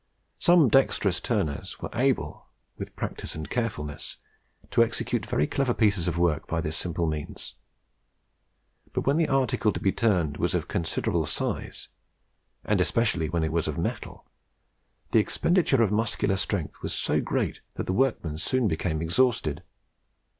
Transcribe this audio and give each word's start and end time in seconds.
Some 0.39 0.67
dexterous 0.67 1.19
turners 1.19 1.79
were 1.79 1.91
able, 1.93 2.47
with 2.75 2.95
practice 2.95 3.35
and 3.35 3.47
carefulness, 3.47 4.17
to 4.71 4.83
execute 4.83 5.27
very 5.27 5.45
clever 5.45 5.75
pieces 5.75 6.07
of 6.07 6.17
work 6.17 6.47
by 6.47 6.59
this 6.59 6.75
simple 6.75 7.05
means. 7.05 7.53
But 8.93 9.05
when 9.05 9.17
the 9.17 9.27
article 9.27 9.71
to 9.71 9.79
be 9.79 9.91
turned 9.91 10.37
was 10.37 10.55
of 10.55 10.67
considerable 10.67 11.27
size, 11.27 11.87
and 12.65 12.81
especially 12.81 13.29
when 13.29 13.43
it 13.43 13.51
was 13.51 13.67
of 13.67 13.77
metal, 13.77 14.25
the 15.11 15.19
expenditure 15.19 15.83
of 15.83 15.91
muscular 15.91 16.35
strength 16.37 16.81
was 16.81 16.93
so 16.95 17.21
great 17.21 17.61
that 17.75 17.85
the 17.85 17.93
workman 17.93 18.39
soon 18.39 18.67
became 18.67 19.03
exhausted. 19.03 19.61